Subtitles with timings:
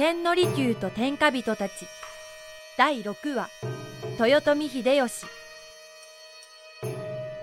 [0.00, 1.72] 千利休と天下人たち。
[2.78, 3.50] 第6話。
[4.18, 5.26] 豊臣秀吉。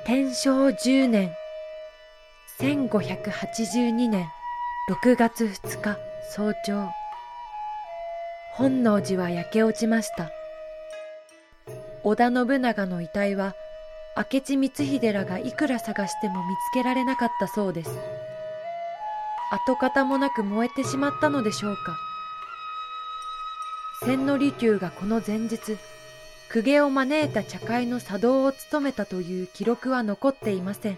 [0.07, 1.31] 天正10年。
[2.57, 4.27] 1582年。
[4.89, 5.99] 6月2日。
[6.31, 6.89] 早朝。
[8.53, 10.31] 本能寺は焼け落ちました。
[12.03, 13.53] 織田信長の遺体は
[14.17, 17.91] 明智光秀らがいくら探しても見つけられなかったそうです。
[19.51, 22.06] 跡形もなく燃えてしまったのでしょうか。
[24.07, 25.77] 千利休がこの前日
[26.49, 30.97] 公家を招いた茶会の茶道を務めたという記録は残っていません。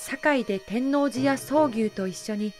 [0.00, 2.52] 堺で天王寺や宗牛と一緒に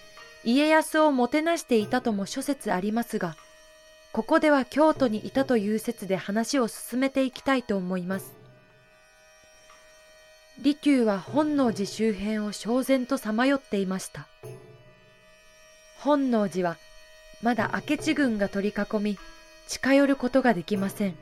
[0.45, 3.35] 家康をもてなしていたとも諸説ありますが
[4.13, 8.33] ここでは京都にいたという説で話を進めていきたいと思います。
[10.61, 14.29] 利休は本能寺周辺を焦然とさまよっていました。
[15.99, 16.77] 本能寺は
[17.43, 19.19] まだ明智軍が取り囲み
[19.67, 21.15] 近寄ることができません。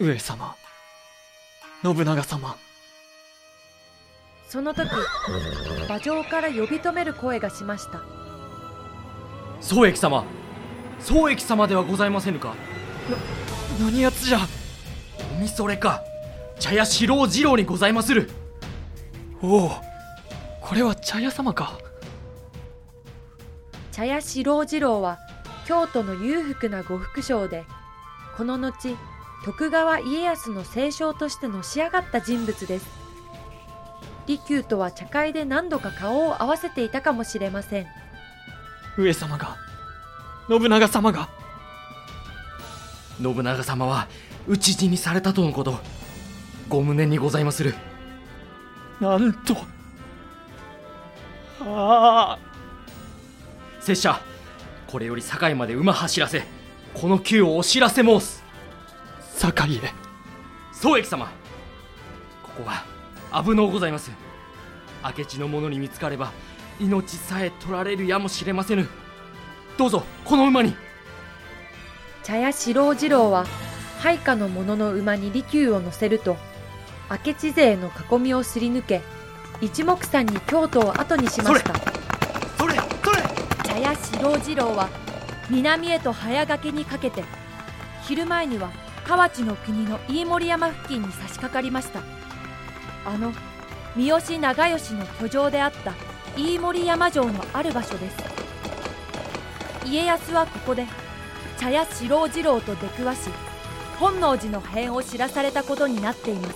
[0.00, 0.56] 上様
[1.82, 2.56] 信長様。
[4.48, 4.88] その時
[5.86, 8.02] 馬上から呼び止める声がしました。
[9.60, 10.24] 宗益様
[11.00, 12.54] 宗益様ではございませぬか？
[13.78, 14.38] な何やつじゃ？
[15.36, 16.02] おみそれか？
[16.58, 18.30] 茶屋四郎次郎にございまする。
[19.42, 19.70] おお
[20.60, 21.78] これは茶屋様か
[23.92, 25.18] 茶屋四郎次郎は
[25.66, 27.66] 京都の裕福な呉服商で
[28.36, 28.96] この後
[29.44, 32.86] 徳川家康の清少としてのし上がった人物です。
[34.26, 37.86] 利休とは茶会で何度か顔を合わせていたかもしれません。
[38.96, 39.56] 上様が
[40.48, 41.28] 信長様が。
[43.20, 44.08] 信長様は
[44.48, 45.78] 討ち死にされたとのこと
[46.68, 47.74] ご無念にございまする。
[49.00, 49.56] なんと
[51.60, 52.51] ああ
[53.82, 54.20] 拙者
[54.86, 56.44] これより堺まで馬走らせ
[56.94, 58.44] この急をお知らせ申す。
[59.38, 59.80] 堺へ。
[60.72, 61.26] 宗益様
[62.44, 64.12] ここは危のうございます。
[65.02, 66.30] 明智の者に見つかれば
[66.78, 68.88] 命さえ取られるやもしれませぬ。
[69.76, 70.76] どうぞこの馬に。
[72.22, 73.46] 茶屋四郎次郎は
[73.98, 76.36] 配下の者の馬に利休を乗せると
[77.10, 79.00] 明智勢の囲みをすり抜け
[79.60, 81.91] 一目散に京都を後にしました
[84.22, 84.88] 茶屋四郎次郎は
[85.50, 87.24] 南へと早掛けにかけて
[88.06, 88.70] 昼前には
[89.04, 92.00] 河内の国の飯盛山付近に差し掛かりました。
[93.04, 93.32] あの
[93.96, 95.92] 三好長慶の居城であった
[96.36, 98.16] 飯盛山城のある場所です。
[99.86, 100.86] 家康はここで
[101.58, 103.28] 茶屋四郎次郎と出くわし
[103.98, 106.54] 本能寺の変を知らされたことになっています。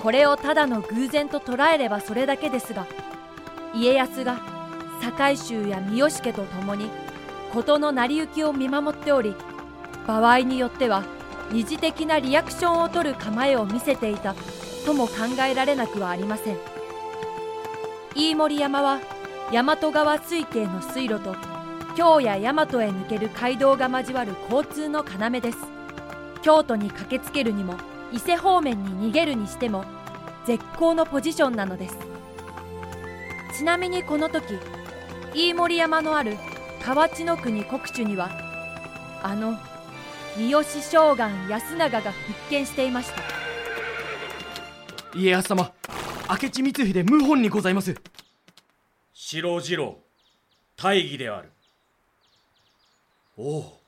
[0.00, 2.86] これをただの偶然と捉えればそれだけですが
[3.74, 4.53] 家康が
[5.00, 6.90] 堺衆や三好家と共に
[7.52, 9.34] 事の成り行きを見守っており
[10.06, 11.04] 場合によっては
[11.52, 14.34] 二次的なリアクションを取る構えを見せていた
[14.84, 15.12] とも考
[15.48, 16.58] えられなくはありません。
[18.14, 19.00] 飯盛山は
[19.52, 21.34] 大和川水系の水路と
[21.96, 25.58] 京や大和へ抜ける街道が交わる交通の要です。
[26.42, 27.74] 京都に駆けつけるにも
[28.12, 29.84] 伊勢方面に逃げるにしても
[30.46, 31.96] 絶好のポジションなのです。
[33.56, 34.58] ちなみにこの時
[35.34, 36.36] 飯盛山のある
[36.80, 38.30] 河内の国国主には
[39.22, 39.58] あの
[40.36, 43.22] 三好将軍安永が復権していました。
[45.16, 45.72] 家康様
[46.28, 47.96] 明智光秀謀反にございます。
[49.12, 49.98] 四郎次郎
[50.76, 51.50] 大義である。
[53.36, 53.80] おお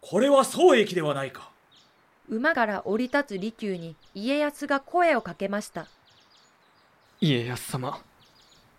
[0.00, 1.50] これは宗益ではないか。
[2.28, 5.88] 馬から降り立つ利休に家康が声をかけました。
[7.20, 8.00] 家康様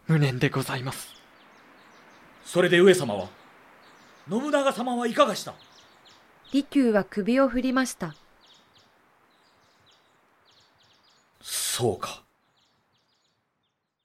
[0.07, 1.13] 無念でございます
[2.43, 3.29] それで上様は。
[4.29, 5.53] 信長様はいかがした？
[6.53, 8.13] 利休は首を振りました。
[11.41, 12.23] そうか。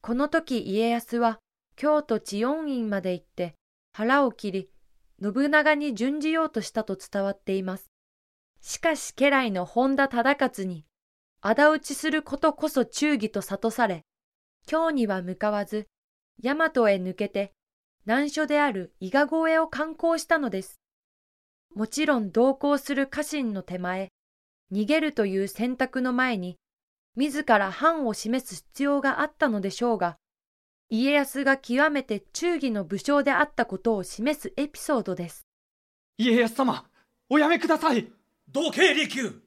[0.01, 1.39] この時家康は
[1.75, 3.55] 京都知恩院まで行って
[3.93, 4.71] 腹を切り
[5.21, 7.91] 信長に準じようとしたと伝わっています。
[8.63, 10.85] しかし家来の本田忠勝に
[11.41, 14.05] 仇討ちすることこそ忠義と諭され
[14.67, 15.87] 京には向かわず
[16.43, 17.53] 大和へ抜けて
[18.07, 20.81] 難所である伊賀越えを観光したのです。
[21.75, 24.13] もちろん同行する家臣の手前
[24.73, 26.57] 逃げるという選択の前に
[27.17, 30.17] 自ら藩を示す必要があったのでしょうが
[30.89, 35.45] 家康が極めて忠義の武将であったことを示すエピソードです。
[36.17, 36.87] 家康様
[37.29, 38.09] おやめください。
[38.49, 39.43] どけ利休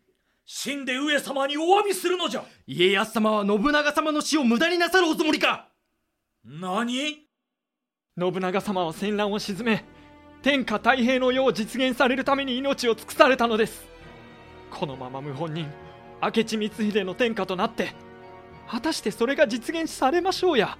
[0.46, 2.44] 死んで上様にお詫びするのじゃ。
[2.68, 5.70] 家康様は信長様の死を無駄になさるおつもりか。
[6.44, 7.29] 何？
[8.20, 9.86] 信長様は戦乱を鎮め
[10.42, 13.88] 天下太平の世を実現されるために命を尽くされたのです。
[14.72, 15.68] このまま謀反人
[16.22, 17.94] 明智光秀の天下となって
[18.68, 20.78] 果たしてそれが実現されましょうや。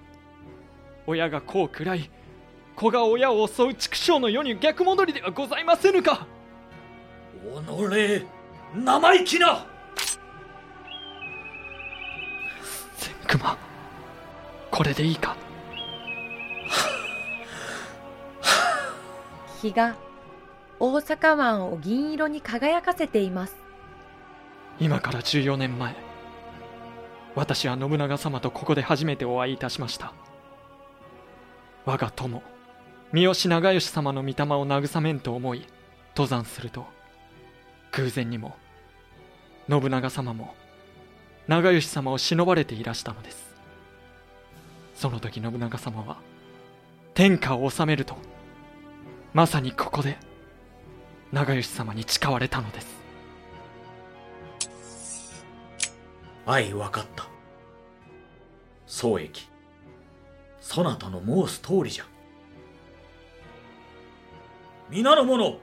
[1.08, 2.12] 親が子を喰らい
[2.76, 6.28] 子が親を襲う畜生の世に逆戻りではございませぬか。
[7.54, 8.26] おのれ
[8.76, 9.66] 生意気な！
[12.98, 13.58] 千熊
[14.70, 15.36] これでいいか？
[19.62, 19.98] 日が
[20.80, 23.56] 大阪湾を銀色に輝かせています。
[24.80, 25.96] 今から14年前
[27.36, 30.14] 私は信長様とここで初めてお会いいたしました。
[31.86, 32.42] 我が友
[33.12, 34.36] 三好長慶様の御霊を
[34.68, 35.66] 慰めんと思い
[36.16, 36.86] 登山すると
[37.92, 38.56] 偶然にも
[39.68, 40.54] 信長様も
[41.48, 43.50] 長慶様を忍ばれていらしたのです。
[44.96, 46.18] その時信長様は
[47.14, 48.16] 天下を治めると
[49.34, 50.18] まさにここで
[51.32, 52.88] 長慶様に誓われたのです。
[56.48, 57.28] 愛わかった。
[58.88, 59.48] 宗益
[60.60, 62.06] そなたの申す通りじゃ。
[64.90, 65.60] 皆の者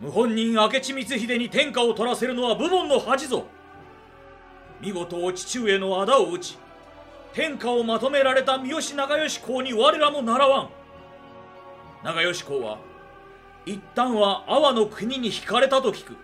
[0.00, 3.46] 謀反人明智光秀に天下を取らせるのは武門の恥ぞ。
[4.80, 6.58] 見事お父上の仇を討ち
[7.32, 10.81] 天下をまとめられた三好長慶公に我らも習わん。
[12.04, 12.78] 長慶公は
[13.64, 16.16] 一旦は阿波の国に引かれたと聞く。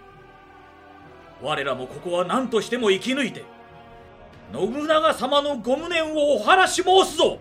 [1.41, 3.45] 我らもここは何としても生き抜いて
[4.53, 7.39] 信長様のご無念をお晴らし申すぞ。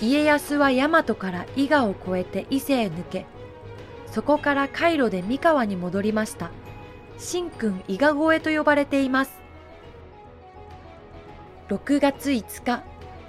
[0.00, 3.26] 家康は大和から伊賀を越えて伊勢へ抜け
[4.06, 6.50] そこから海路で三河に戻りました。
[7.18, 9.38] 新君伊賀越えと呼ばれています。
[11.68, 12.82] 6月5日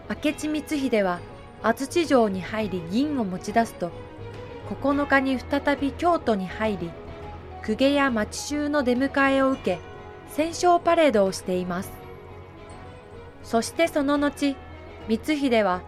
[0.10, 1.20] 明智光秀は
[1.64, 3.92] 安土城に入り銀を持ち出すと
[4.70, 6.92] 9日に再び京都に入り
[7.66, 9.80] 公家や町衆の出迎えを受け
[10.30, 11.92] 戦勝パレードをしています。
[13.44, 14.56] そしてその後
[15.08, 15.82] 光秀は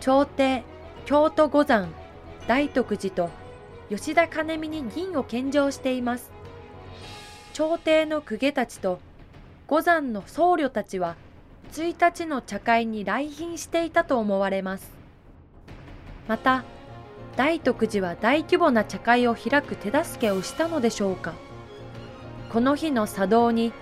[0.00, 0.62] 朝廷
[1.06, 1.88] 京都五山
[2.46, 3.30] 大徳寺と
[3.88, 6.30] 吉田兼見に銀を献上しています。
[7.52, 9.00] 朝廷の公家たちと
[9.66, 11.16] 五山の僧侶たちは
[11.72, 14.95] 1日の茶会に来賓していたと思われます。
[16.28, 16.64] また
[17.36, 21.34] 大徳寺は大規模な茶会を開く手助けをしたのでしょうか。
[22.50, 23.72] この日の茶道に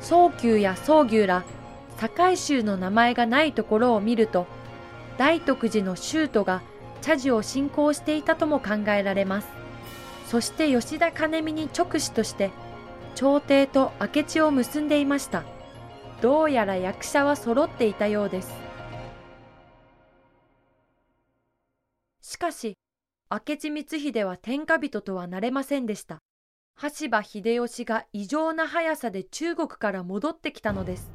[0.00, 1.44] 宗久や宗牛ら
[1.96, 4.46] 堺衆の名前がないところを見ると
[5.16, 6.62] 大徳寺の宗徒が
[7.00, 9.48] 茶事を信仰していたとも考えられます。
[10.26, 12.50] そして吉田兼見に直使として
[13.14, 15.44] 朝廷と明智を結んでいました。
[16.20, 18.63] どうやら役者は揃っていたようです。
[22.44, 22.76] かし
[23.30, 26.18] 明智光秀は天下人とはなれませんでした。
[26.76, 31.10] 羽柴秀吉が異常な速さで中国から戻ってきたのです。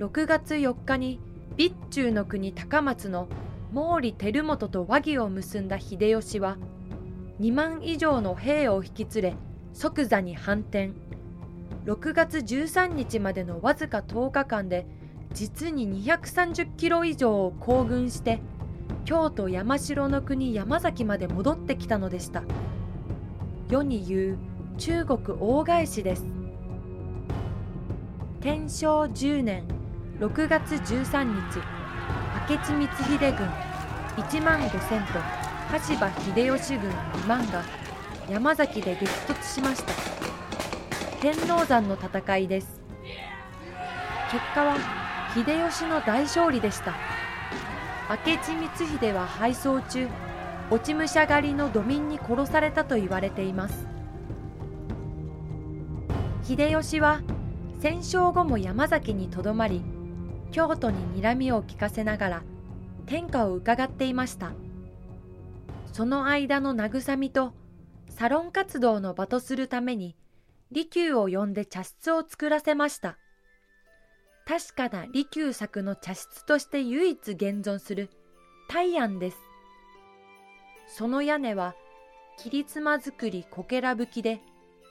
[0.00, 1.20] 6月4日に
[1.56, 3.28] 備中の国高松の
[3.72, 6.56] 毛利輝元と和議を結んだ秀吉は
[7.40, 9.36] 2万以上の兵を引き連れ
[9.74, 10.90] 即座に反転。
[11.84, 14.86] 6月13日までのわずか10日間で
[15.32, 18.40] 実に230キロ以上を行軍して
[19.04, 22.42] 京都山城の国山崎まで戻ってきたのでした。
[23.68, 24.38] 世に言う
[24.78, 26.24] 中国大返しです。
[28.40, 29.64] 天正10年
[30.20, 31.58] 6月13日
[32.48, 33.48] 明智光秀軍
[34.24, 35.18] 1万5000と
[35.68, 37.64] 羽柴秀吉軍2万が
[38.30, 39.92] 山崎で激突しました。
[41.20, 42.80] 天王山の戦いです。
[44.30, 44.76] 結果は
[45.34, 47.15] 秀吉の大勝利でした。
[48.08, 50.08] 明智光秀は敗走中
[50.70, 53.86] 落ち武者狩りの土民に殺されたと言われています。
[56.44, 57.22] 秀吉は
[57.80, 59.82] 戦勝後も山崎にとどまり
[60.52, 62.42] 京都に睨みを利かせながら
[63.06, 64.52] 天下を伺っていました。
[65.92, 67.54] その間の慰みと
[68.08, 70.16] サロン活動の場とするために
[70.70, 73.18] 利休を呼んで茶室を作らせました。
[74.46, 78.10] 確かな利休作の茶室として唯一現存する
[78.68, 79.38] 大安です。
[80.86, 81.74] その屋根は
[82.38, 84.40] 切妻造りこけら吹きで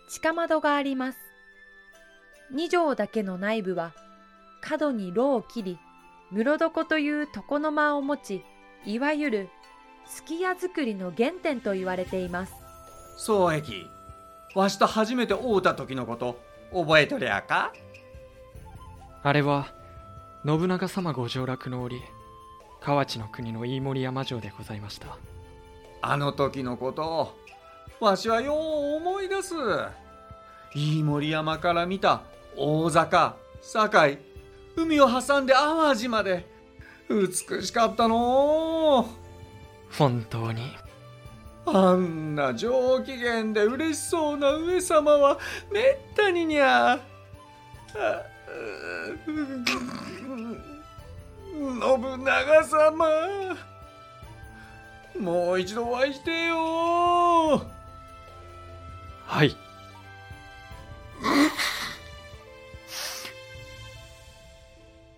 [0.09, 1.17] 地下窓があります。
[2.51, 3.93] 二畳だけの内部は
[4.62, 5.79] 角に炉を切り
[6.31, 8.43] 室床という床の間を持ち
[8.85, 9.50] いわゆる
[10.05, 12.53] すき家造りの原点と言われています。
[13.17, 13.85] 宗益
[14.53, 16.39] わしと初めて会うた時のこと
[16.74, 17.71] 覚えとりゃか
[19.25, 19.74] あれは
[20.46, 22.00] 信長様ご上洛の折
[22.79, 25.17] 河内の国の飯盛山城でございました。
[26.03, 27.36] あの時のこと
[28.00, 29.55] わしはよう思い出す。
[30.75, 32.22] 飯盛山から見た
[32.55, 34.20] 大坂堺
[34.75, 36.46] 海を挟んで淡路まで。
[37.10, 39.10] 美しかったの
[39.98, 40.72] 本当に。
[41.65, 45.39] あんな上機嫌で嬉しそうな上様は
[45.72, 46.91] めったににゃ。
[46.91, 48.34] あ
[51.55, 53.05] 信長様。
[55.19, 57.65] もう一度お会いしてよ。
[59.25, 59.55] はい。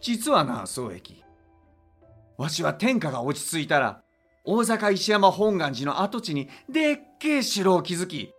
[0.02, 1.24] 実はな宗益。
[2.38, 4.02] わしは天下が落ち着いたら
[4.46, 8.34] 大坂石山本願寺の跡地にでっけえ城を築き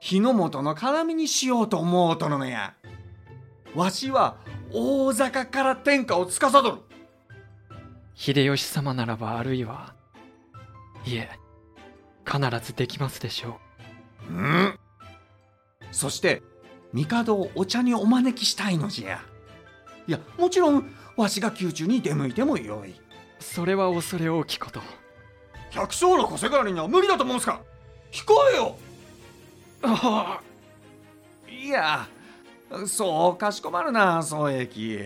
[0.00, 2.74] 日の本の要にしようと思うとるのや
[3.76, 4.36] わしは
[4.72, 6.78] 大坂から天下を司る。
[8.14, 9.92] 秀吉様ならばあるいは
[11.04, 11.28] いえ
[12.24, 13.58] 必ずできますでしょ
[14.30, 14.32] う。
[14.32, 14.78] ん。
[15.92, 16.42] そして
[16.94, 19.20] 帝をお茶にお招きしたいのじゃ。
[20.08, 22.98] いやもちろんわしが宮中に出向いてもよい。
[23.40, 24.80] それは恐れ多きこと。
[25.68, 27.60] 百姓の小せがらには無理だと思うんすか。
[28.10, 28.78] 聞こえよ。
[29.82, 30.40] あ
[31.46, 32.08] いや
[32.86, 34.98] そうかしこまるな宗益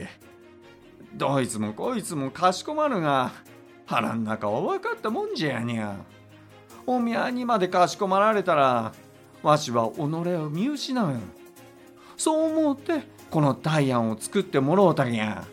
[1.14, 3.32] どいつもこいつもかしこまるが
[3.84, 5.96] 腹ん中は分かったもんじゃやにゃ。
[6.86, 8.92] おみゃにまでかしこまられたら
[9.42, 11.16] わしは己を見失う。
[12.16, 15.44] そう思ってこの大案を作ってもろうたんや。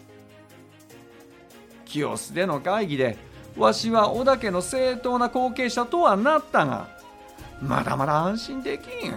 [1.86, 3.18] 清須での会議で
[3.58, 6.90] わしは織田家の正当な後継者とはなったが
[7.62, 9.16] まだまだ安心できん。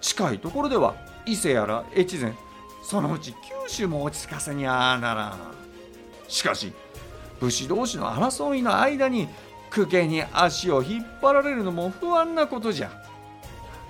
[0.00, 0.94] 近いところでは
[1.26, 2.34] 伊勢やら越前
[2.82, 5.38] そのうち九州も落ち着かせにゃあならん。
[6.28, 6.72] しかし
[7.40, 9.28] 武士同士の争いの間に
[9.74, 12.90] 公家に足を引っ張られるのも不安なことじゃ。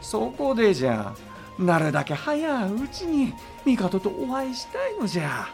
[0.00, 1.14] そこでじゃ
[1.58, 3.34] なるだけ早いうちに
[3.64, 5.48] 帝とお会いしたいのじゃ。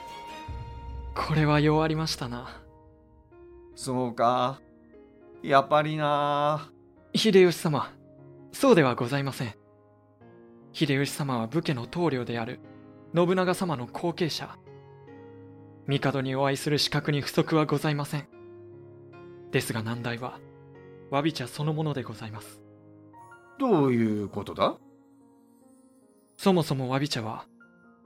[1.14, 2.60] これは弱りましたな。
[3.74, 4.60] そうか。
[5.42, 6.70] やっぱりな。
[7.14, 7.90] 秀吉様
[8.52, 9.65] そうではございません
[10.78, 12.60] 秀吉様は武家の棟梁である。
[13.14, 14.58] 信長様の後継者。
[15.88, 18.28] 帝にお会いする資格に不足はございません。
[19.52, 20.38] ですが難題は
[21.10, 22.60] 詫び茶そのものでございます。
[23.58, 24.76] どういうことだ？
[26.36, 27.46] そもそも詫び茶は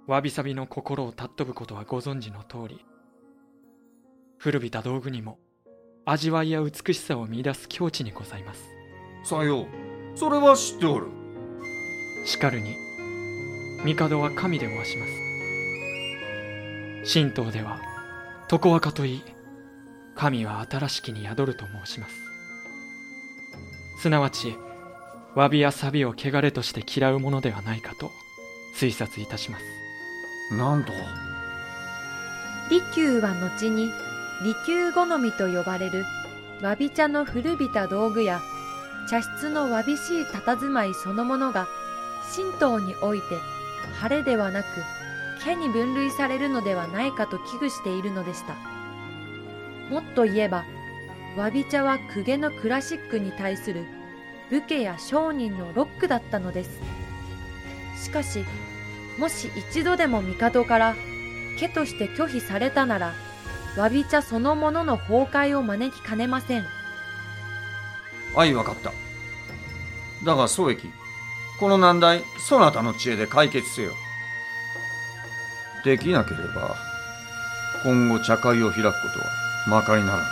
[0.06, 2.86] わびさびの心を尊ぶことはご存知の通り
[4.38, 5.40] 古びた道具にも
[6.04, 8.62] 味わいや美しさを見出す境地にございます。
[9.24, 9.66] さよう。
[10.14, 11.08] それは知っておる
[12.24, 12.76] しかるに
[13.84, 15.12] 帝は神でおわします。
[17.12, 17.80] 神道では
[18.48, 19.22] 常若といい
[20.14, 22.14] 神は新しきに宿ると申します。
[24.02, 24.56] すなわち
[25.34, 28.10] 詫びや錆を汚れとして嫌うものではないかと
[28.74, 29.64] 推察いたします。
[30.54, 30.92] なんと。
[32.70, 33.90] 利休は後に
[34.44, 36.04] 利休好みと呼ばれる
[36.62, 38.40] わび茶の古びた道具や
[39.08, 41.66] 茶室のわびしい佇まいそのものが
[42.34, 43.24] 神道において
[44.00, 44.66] 晴れではなく
[45.44, 48.54] 家に分類されるのではないかと危惧しているのでした。
[49.90, 50.64] もっと言えば
[51.36, 53.84] わび茶は公家のクラシックに対する
[54.50, 56.80] 武家や商人のロックだったのです。
[58.02, 58.44] しかし
[59.18, 60.94] もし一度でも帝から
[61.58, 63.14] 家として拒否されたなら
[63.76, 66.64] わび茶そのものの崩壊を招きかねません。
[68.36, 68.92] 愛わかった。
[70.24, 70.88] だが宗益。
[71.60, 73.92] この難題そなたの知恵で解決せよ。
[75.84, 76.74] できなければ
[77.84, 79.26] 今後茶会を開くことは
[79.68, 80.26] まかりならん。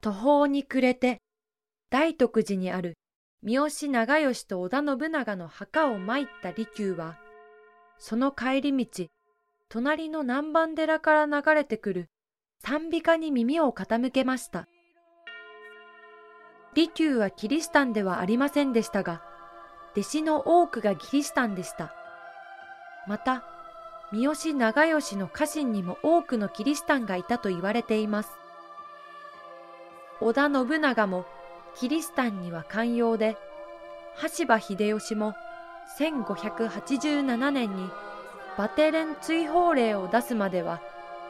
[0.00, 1.20] 途方に暮れて
[1.90, 2.96] 大徳寺にある
[3.42, 7.18] 三好長慶と織田信長の墓を参った利休は
[7.98, 9.06] その帰り道
[9.68, 12.08] 隣の南蛮寺から流れてくる
[12.60, 14.66] 賛美歌に耳を傾けました。
[16.74, 19.22] 利休はキリシタンではありませんでしたが
[19.92, 21.92] 弟子の多くがキリシタンでした。
[23.06, 23.42] また
[24.12, 28.30] 三好長慶の家臣にも多くのキリシタンがいたと言われています。
[30.20, 31.24] 織田信長も
[31.74, 33.36] キリシタンには寛容で
[34.16, 35.34] 羽柴秀吉も
[35.98, 37.90] 1587年に
[38.56, 40.80] バテレン追放令を出すまでは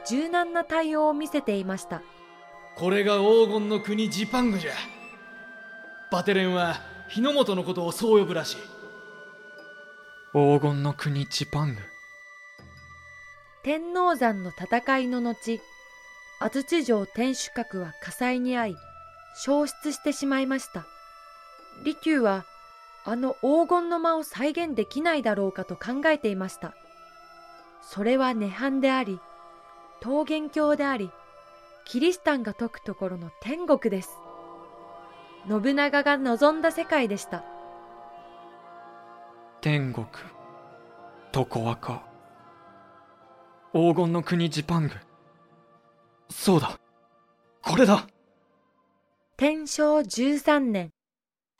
[0.08, 2.02] 柔軟な対応を見せていました
[2.76, 4.72] これが黄金の国ジパングじゃ
[6.10, 8.56] バテレンは日の本のことをそう呼ぶらしい
[10.32, 11.80] 黄金の国ジパング
[13.68, 15.60] 天王山の戦いの後、
[16.40, 18.76] 安土城天守閣は火災に遭い、
[19.44, 20.86] 消失してしまいました。
[21.84, 22.46] 利休は、
[23.04, 26.72] あの黄金の間を再現できないだろうかと考えていました。
[27.82, 29.20] それは涅槃であり、
[30.00, 31.10] 桃源郷であり、
[31.84, 34.10] キリシタンが説くところの天国です。
[35.48, 37.44] 信長が望んだ世界でした。
[39.60, 40.06] 天国、
[41.34, 42.02] 床和か？
[43.72, 44.94] 黄金の国ジパング？
[46.30, 46.78] そうだ。
[47.62, 48.06] これだ。
[49.36, 50.90] 天正13年、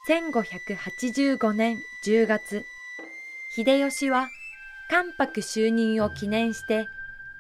[0.09, 1.76] 1585年
[2.07, 2.62] 10月、
[3.57, 4.28] 秀吉は
[4.90, 6.87] 関白就任を記念して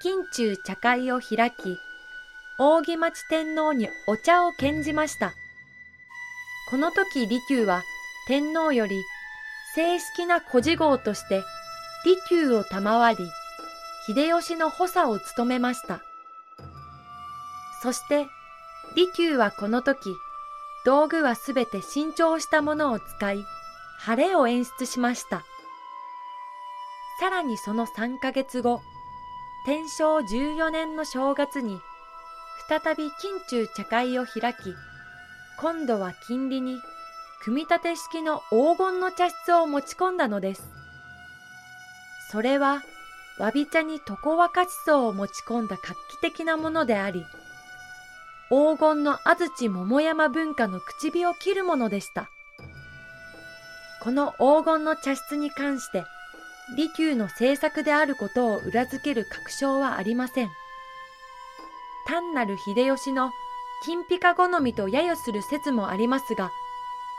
[0.00, 1.76] 金中茶会を開き、
[2.56, 5.32] 扇町天皇にお茶を献じました。
[6.70, 7.82] この時利休は
[8.28, 9.02] 天皇より
[9.74, 11.42] 正式な古事号として
[12.04, 13.16] 利休を賜り、
[14.06, 16.00] 秀吉の補佐を務めました。
[17.82, 18.26] そして
[18.94, 20.14] 利休はこの時、
[20.84, 23.44] 道具はすべて新調したものを使い、
[23.98, 25.44] 晴れを演出しました。
[27.18, 28.80] さらにその3ヶ月後、
[29.64, 31.80] 天正14年の正月に、
[32.68, 34.74] 再び金中茶会を開き、
[35.58, 36.80] 今度は金利に
[37.42, 40.70] 組み立て式の黄金の茶室を持ち込んだのです。
[42.30, 42.82] それは、
[43.38, 47.24] わび茶に床若地層を持ち込んだ画期的なものであり、
[48.50, 52.30] 黄金の安土桃山文化の口火を切るものでした。
[54.00, 56.04] この黄金の茶室に関して、
[56.76, 60.50] 利休の政策であることを裏付ける確証はありません。
[62.06, 63.32] 単なる秀吉の
[63.84, 66.50] 金ピカ好みと揶揄する説もありますが、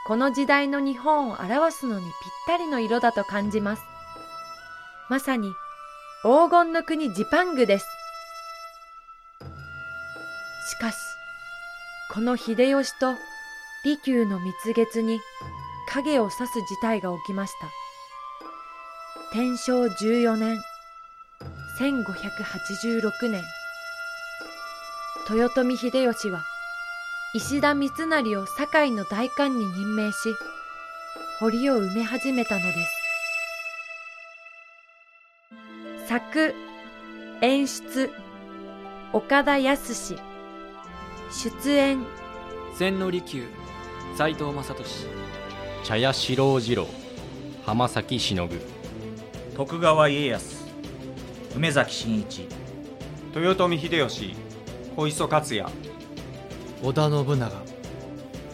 [0.06, 2.12] この時代の日本を表すのにぴっ
[2.46, 3.82] たりの色だと感じます。
[5.08, 5.52] まさに
[6.22, 7.86] 黄金の国ジパングです。
[10.70, 10.96] しかし、
[12.12, 13.14] この秀吉と
[13.84, 15.20] 利休の蜜月に
[15.88, 17.79] 影を差す事態が起きました。
[19.32, 20.60] 天正14年、
[21.78, 23.44] 1586年、
[25.28, 26.42] 豊臣秀吉は
[27.32, 30.34] 石田三成を堺の大官に任命し、
[31.38, 32.72] 堀を埋め始めたので
[36.00, 36.08] す。
[36.08, 36.52] 作、
[37.40, 38.10] 演出、
[39.12, 39.94] 岡田康
[41.30, 42.04] 出演、
[42.76, 43.44] 千利休、
[44.18, 45.06] 斎藤正俊、
[45.84, 46.88] 茶屋四郎次郎、
[47.64, 48.48] 浜崎忍、
[49.56, 50.56] 徳川家康、
[51.56, 52.48] 梅崎真一、
[53.34, 54.36] 豊臣秀吉、
[54.96, 55.66] 小磯克也、
[56.82, 57.50] 織田信長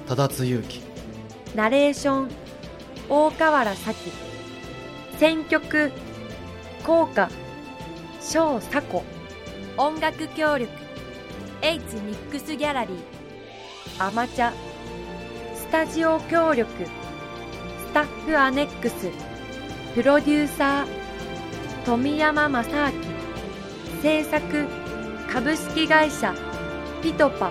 [0.08, 0.80] 忠津勇樹
[1.54, 2.28] ナレーション
[3.08, 3.96] 大河原咲
[5.18, 5.92] 選曲
[6.84, 7.30] 効果
[8.20, 9.04] 小佐子
[9.76, 10.70] 音楽協力
[11.62, 12.96] エイツミックスギャラリー。
[13.98, 14.52] アマチャ
[15.54, 16.88] スタジオ協力ス
[17.94, 19.10] タッフアネックス
[19.96, 22.92] プロデューサー富山正明。
[24.02, 24.66] 制作
[25.32, 26.34] 株式会社
[27.02, 27.50] ピトパ。